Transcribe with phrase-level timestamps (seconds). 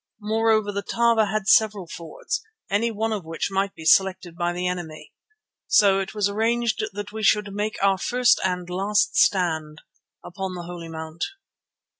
[0.21, 4.65] Moreover the Tava had several fords, any one of which might be selected by the
[4.67, 5.13] enemy.
[5.67, 9.83] So it was arranged that we should make our first and last stand
[10.23, 11.23] upon the Holy Mount.